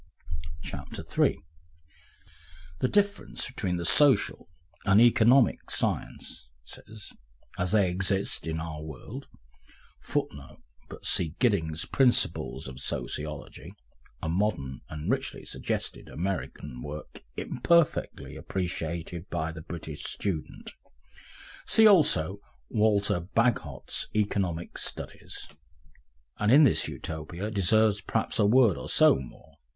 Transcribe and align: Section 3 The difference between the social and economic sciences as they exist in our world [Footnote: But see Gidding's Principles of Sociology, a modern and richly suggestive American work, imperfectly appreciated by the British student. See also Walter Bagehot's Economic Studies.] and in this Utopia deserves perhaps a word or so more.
Section 0.63 1.03
3 1.05 1.43
The 2.79 2.87
difference 2.87 3.45
between 3.45 3.77
the 3.77 3.85
social 3.85 4.49
and 4.83 4.99
economic 4.99 5.69
sciences 5.69 6.47
as 7.59 7.71
they 7.71 7.91
exist 7.91 8.47
in 8.47 8.59
our 8.59 8.81
world 8.81 9.27
[Footnote: 9.99 10.63
But 10.89 11.05
see 11.05 11.35
Gidding's 11.37 11.85
Principles 11.85 12.67
of 12.67 12.79
Sociology, 12.79 13.75
a 14.23 14.27
modern 14.27 14.81
and 14.89 15.07
richly 15.07 15.45
suggestive 15.45 16.07
American 16.07 16.81
work, 16.81 17.21
imperfectly 17.37 18.35
appreciated 18.35 19.29
by 19.29 19.51
the 19.51 19.61
British 19.61 20.05
student. 20.05 20.71
See 21.67 21.85
also 21.85 22.39
Walter 22.71 23.19
Bagehot's 23.19 24.07
Economic 24.15 24.79
Studies.] 24.79 25.47
and 26.39 26.51
in 26.51 26.63
this 26.63 26.87
Utopia 26.87 27.51
deserves 27.51 28.01
perhaps 28.01 28.39
a 28.39 28.47
word 28.47 28.77
or 28.79 28.89
so 28.89 29.17
more. 29.19 29.57